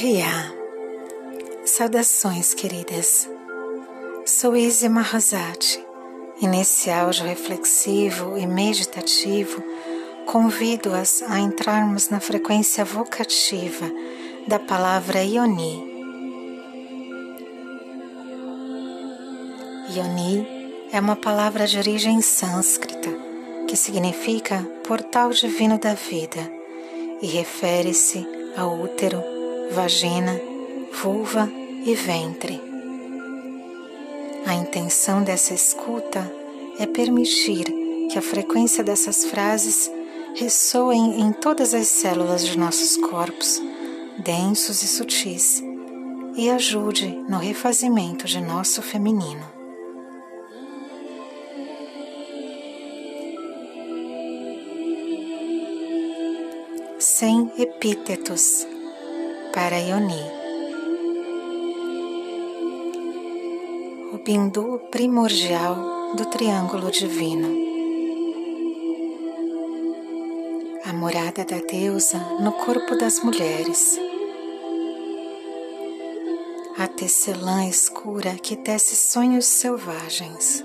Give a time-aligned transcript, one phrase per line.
[0.00, 0.54] Ria.
[1.64, 3.28] Saudações, queridas.
[4.24, 5.84] Sou Izzy Mahazati
[6.40, 9.60] e nesse áudio reflexivo e meditativo
[10.24, 13.90] convido-as a entrarmos na frequência vocativa
[14.46, 15.82] da palavra Ioni.
[19.96, 20.46] Ioni
[20.92, 23.10] é uma palavra de origem sânscrita
[23.66, 26.48] que significa portal divino da vida
[27.20, 28.24] e refere-se
[28.56, 29.37] ao útero
[29.70, 30.40] vagina,
[31.02, 31.50] vulva
[31.84, 32.60] e ventre.
[34.46, 36.32] A intenção dessa escuta
[36.78, 37.64] é permitir
[38.10, 39.90] que a frequência dessas frases
[40.34, 43.60] ressoem em todas as células de nossos corpos,
[44.18, 45.62] densos e sutis,
[46.36, 49.46] e ajude no refazimento de nosso feminino.
[56.98, 58.66] Sem epítetos
[59.58, 60.24] para Ioni.
[64.14, 65.74] O bindu primordial
[66.16, 67.48] do triângulo divino.
[70.84, 73.98] A morada da deusa no corpo das mulheres.
[76.78, 80.64] A tecelã escura que tece sonhos selvagens.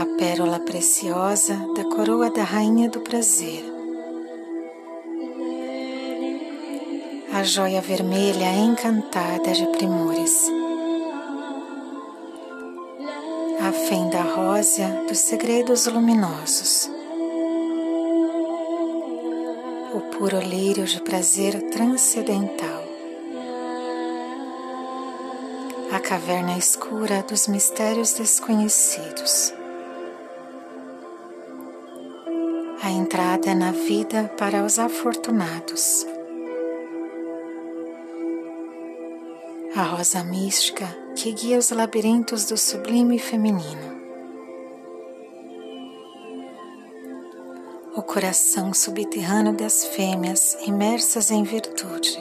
[0.00, 3.77] A pérola preciosa da coroa da rainha do prazer
[7.38, 10.50] a joia vermelha encantada de primores,
[13.60, 16.90] a fenda rósea dos segredos luminosos,
[19.94, 22.82] o puro lírio de prazer transcendental,
[25.92, 29.54] a caverna escura dos mistérios desconhecidos.
[32.82, 36.07] A entrada na vida para os afortunados.
[39.78, 43.96] A rosa mística que guia os labirintos do sublime feminino.
[47.94, 52.18] O coração subterrâneo das fêmeas imersas em virtude.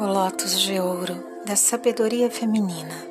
[0.00, 1.14] O lótus de ouro
[1.46, 3.06] da sabedoria feminina.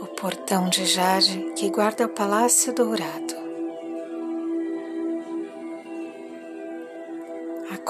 [0.00, 3.41] O portão de jade que guarda o palácio dourado.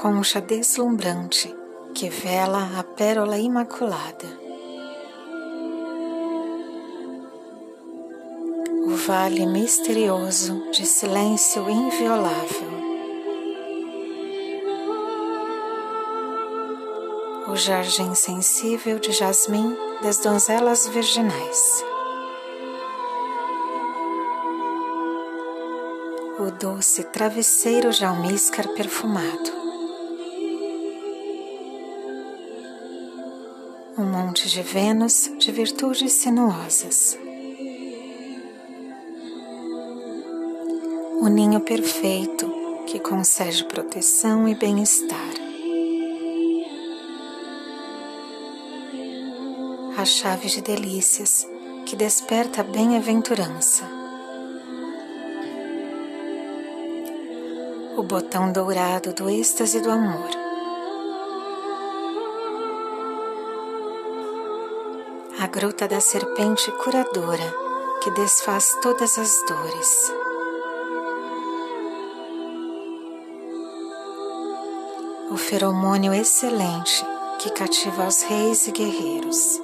[0.03, 1.55] Concha deslumbrante
[1.95, 4.27] que vela a pérola imaculada.
[8.85, 12.73] O vale misterioso de silêncio inviolável.
[17.47, 21.85] O jardim sensível de jasmim das donzelas virginais.
[26.37, 29.62] O doce travesseiro de almíscar perfumado.
[33.97, 37.17] Um monte de Vênus de virtudes sinuosas.
[41.21, 42.51] O ninho perfeito
[42.87, 45.29] que concede proteção e bem-estar.
[49.95, 51.47] A chave de delícias
[51.85, 53.83] que desperta a bem-aventurança.
[57.95, 60.42] O botão dourado do êxtase do amor
[65.43, 67.53] a gruta da serpente curadora
[68.01, 70.13] que desfaz todas as dores.
[75.29, 77.05] O feromônio excelente
[77.39, 79.61] que cativa os reis e guerreiros.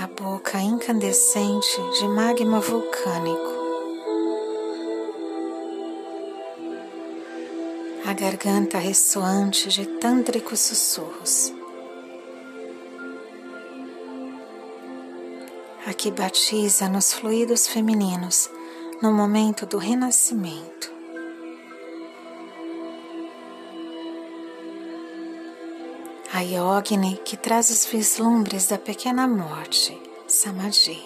[0.00, 3.54] A boca incandescente de magma vulcânico.
[8.06, 11.52] A garganta ressoante de tântricos sussurros.
[16.04, 18.50] Que batiza nos fluidos femininos
[19.00, 20.92] no momento do renascimento.
[26.30, 31.02] A Yogini que traz os vislumbres da pequena morte, Samadhi.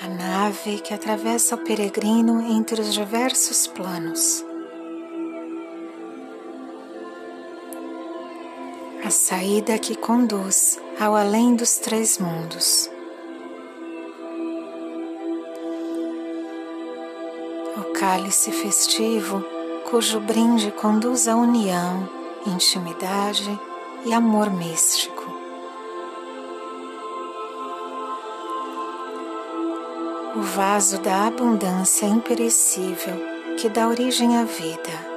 [0.00, 4.47] A nave que atravessa o peregrino entre os diversos planos.
[9.08, 12.90] a saída que conduz ao além dos três mundos.
[17.78, 19.42] O cálice festivo,
[19.88, 22.06] cujo brinde conduz à união,
[22.46, 23.58] intimidade
[24.04, 25.24] e amor místico.
[30.36, 33.16] O vaso da abundância imperecível
[33.56, 35.07] que dá origem à vida.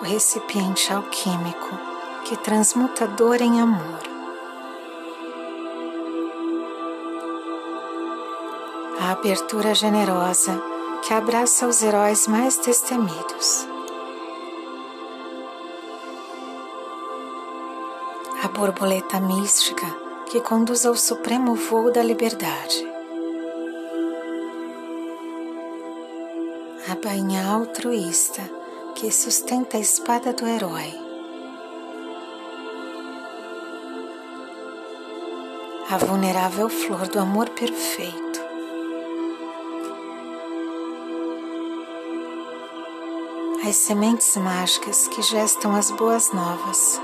[0.00, 1.78] O recipiente alquímico
[2.24, 4.00] que transmuta dor em amor.
[8.98, 10.58] A abertura generosa
[11.02, 13.68] que abraça os heróis mais destemidos.
[18.42, 19.86] A borboleta mística
[20.30, 22.88] que conduz ao supremo voo da liberdade.
[26.90, 28.59] A bainha altruísta
[29.00, 30.92] que sustenta a espada do herói.
[35.90, 38.20] A vulnerável flor do amor perfeito.
[43.66, 47.00] as sementes mágicas que gestam as boas novas.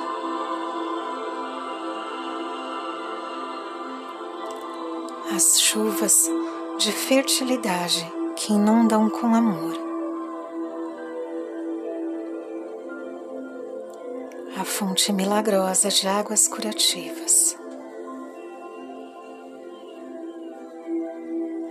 [5.34, 6.28] As chuvas
[6.78, 8.04] de fertilidade
[8.34, 9.85] que inundam com amor.
[14.78, 17.56] Fonte milagrosa de águas curativas.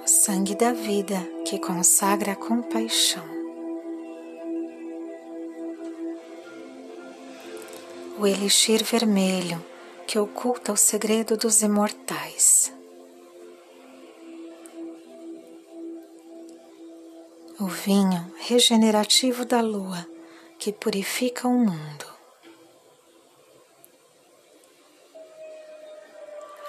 [0.04, 3.24] O sangue da vida que consagra a compaixão.
[8.18, 9.64] o elixir vermelho
[10.08, 12.74] que oculta o segredo dos imortais.
[17.60, 20.08] O vinho regenerativo da lua
[20.58, 22.15] que purifica o mundo.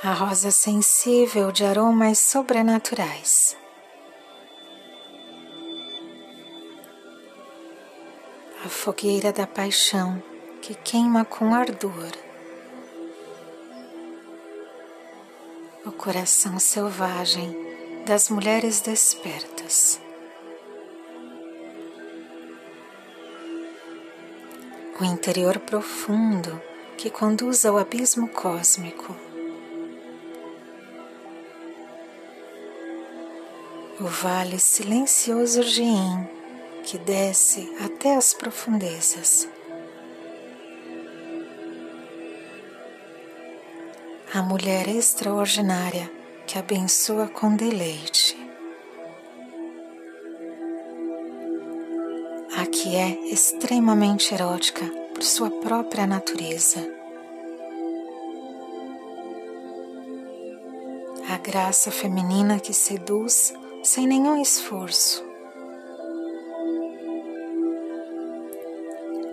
[0.08, 3.56] A rosa sensível de aromas sobrenaturais.
[8.64, 10.22] A fogueira da paixão
[10.62, 12.12] que queima com ardor.
[15.84, 20.00] O coração selvagem das mulheres despertas.
[25.00, 26.62] O interior profundo
[26.96, 29.25] que conduz ao abismo cósmico.
[33.98, 35.82] O vale silencioso de
[36.84, 39.48] que desce até as profundezas.
[44.36, 46.12] a mulher extraordinária
[46.46, 48.36] que abençoa com deleite.
[52.54, 54.84] A que é extremamente erótica
[55.14, 56.86] por sua própria natureza.
[61.30, 63.54] A graça feminina que seduz
[63.86, 65.24] sem nenhum esforço.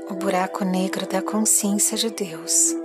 [0.09, 2.83] O buraco negro da consciência de Deus.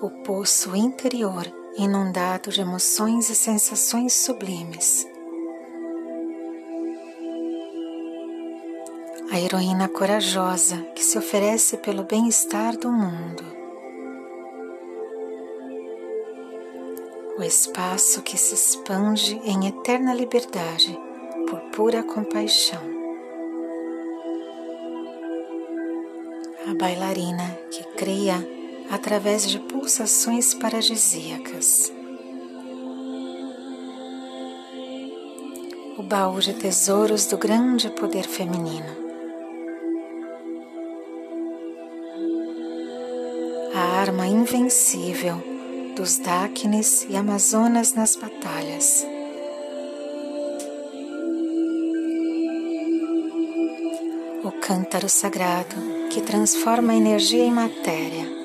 [0.00, 1.44] o poço interior
[1.76, 5.06] inundado de emoções e sensações sublimes.
[9.30, 13.57] A heroína corajosa que se oferece pelo bem-estar do mundo.
[17.48, 20.96] Espaço que se expande em eterna liberdade
[21.48, 22.82] por pura compaixão.
[26.68, 28.46] A bailarina que cria
[28.90, 31.90] através de pulsações paradisíacas.
[35.96, 39.08] O baú de tesouros do grande poder feminino.
[43.74, 45.57] A arma invencível
[45.98, 49.04] dos Dáquines e Amazonas nas batalhas.
[54.44, 55.74] O cântaro sagrado
[56.10, 58.38] que transforma a energia em matéria.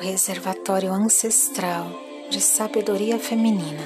[0.00, 1.86] reservatório ancestral
[2.28, 3.82] de sabedoria feminina.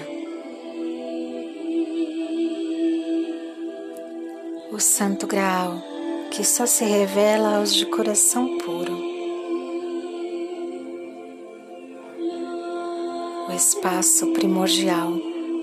[4.72, 5.97] O Santo Graal
[6.38, 8.96] que só se revela aos de coração puro.
[13.48, 15.14] O espaço primordial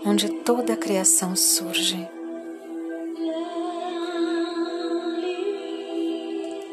[0.05, 2.05] onde toda a criação surge.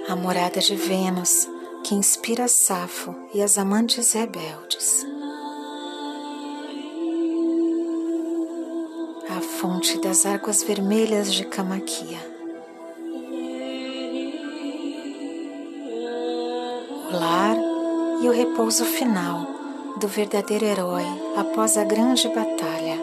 [0.08, 1.48] A morada de Vênus
[1.84, 5.06] que inspira Safo e as amantes rebeldes.
[9.30, 12.31] A fonte das águas vermelhas de Camaquia.
[18.22, 19.44] E o repouso final
[19.98, 21.04] do verdadeiro herói
[21.36, 22.96] após a grande batalha.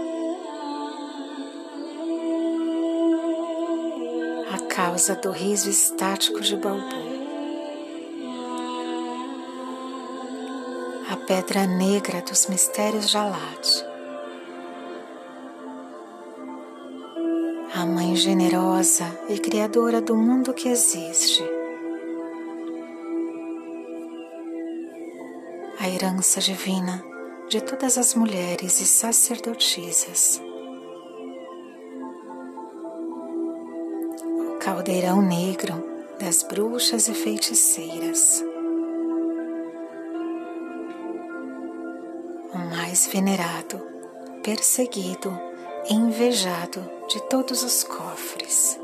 [4.54, 7.20] A causa do riso estático de Balbu.
[11.12, 13.86] A pedra negra dos mistérios de Alad.
[17.76, 21.59] A mãe generosa e criadora do mundo que existe.
[25.90, 27.04] A herança divina
[27.48, 30.40] de todas as mulheres e sacerdotisas.
[34.24, 35.84] O caldeirão negro
[36.20, 38.44] das bruxas e feiticeiras.
[42.54, 43.82] O mais venerado,
[44.44, 45.36] perseguido
[45.90, 48.80] e invejado de todos os cofres.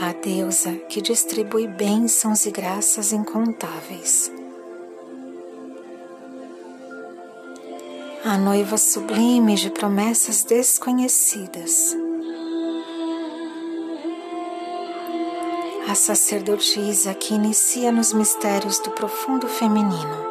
[0.00, 4.30] A deusa que distribui bênçãos e graças incontáveis
[8.26, 11.96] a noiva sublime de promessas desconhecidas.
[15.88, 20.26] A sacerdotisa que inicia nos mistérios do profundo feminino.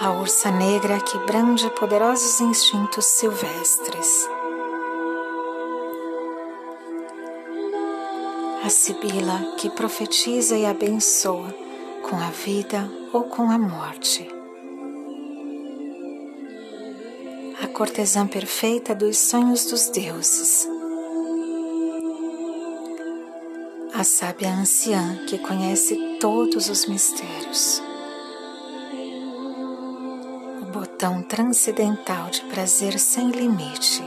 [0.00, 4.26] A ursa negra que brande poderosos instintos silvestres.
[8.64, 11.54] A sibila que profetiza e abençoa
[12.08, 14.34] com a vida ou com a morte.
[17.74, 20.68] cortesã perfeita dos sonhos dos deuses.
[23.92, 27.82] A sábia anciã que conhece todos os mistérios.
[30.62, 34.04] O botão transcendental de prazer sem limite.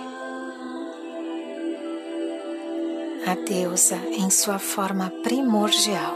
[3.29, 6.15] A deusa em sua forma primordial.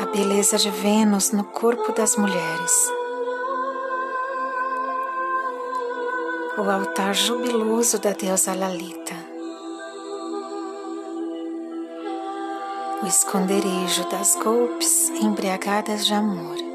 [0.00, 2.90] A beleza de Vênus no corpo das mulheres.
[6.58, 9.14] O altar jubiloso da deusa Lalita,
[13.04, 16.71] o esconderijo das golpes embriagadas de amor,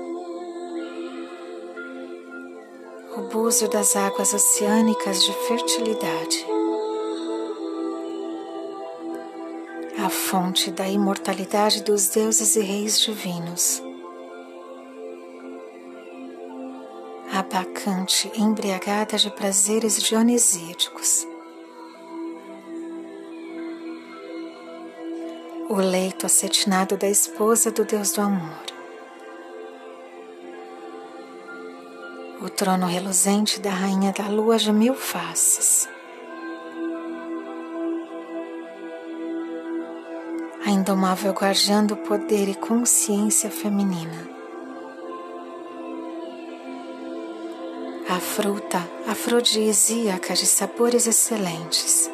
[3.48, 6.46] o búzio das águas oceânicas de fertilidade,
[10.06, 13.82] a fonte da imortalidade dos deuses e reis divinos
[17.32, 21.25] a bacante embriagada de prazeres dionisíacos.
[25.70, 28.67] O leito acetinado da esposa do Deus do amor.
[32.58, 35.88] Trono reluzente da rainha da lua de mil faces.
[40.66, 44.38] A indomável guardiã do poder e consciência feminina
[48.10, 52.10] a fruta afrodisíaca de sabores excelentes.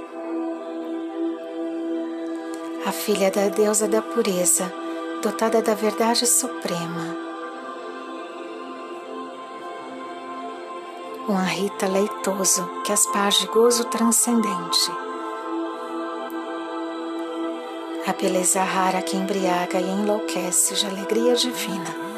[2.85, 4.73] A filha da deusa da pureza,
[5.21, 7.22] dotada da verdade suprema.
[11.27, 14.91] Um arrita leitoso que asparge gozo transcendente.
[18.05, 22.13] A beleza rara que embriaga e enlouquece de alegria divina.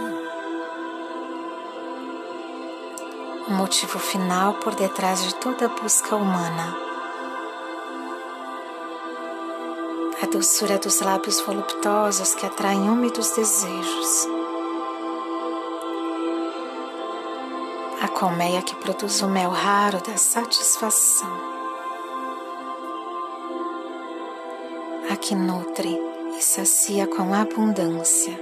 [3.47, 6.75] o motivo final por detrás de toda busca humana.
[10.21, 14.34] A doçura dos lábios voluptuosos que atraem úmidos desejos.
[18.05, 21.27] A colmeia que produz o mel raro da satisfação.
[25.09, 25.99] A que nutre
[26.37, 28.39] e sacia com abundância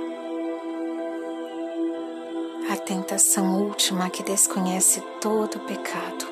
[2.70, 6.26] a tentação última que desconhece todo pecado.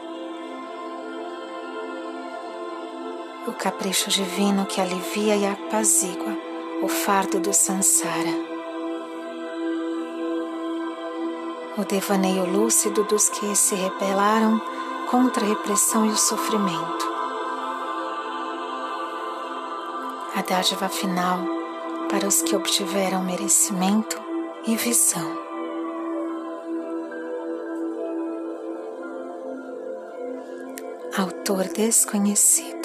[3.47, 6.37] O capricho divino que alivia e apazigua
[6.83, 8.50] o fardo do sansara.
[11.77, 14.61] O devaneio lúcido dos que se rebelaram
[15.09, 17.11] contra a repressão e o sofrimento.
[20.35, 21.39] A dádiva final
[22.09, 24.21] para os que obtiveram merecimento
[24.65, 25.51] e visão.
[31.17, 32.80] autor desconhecido.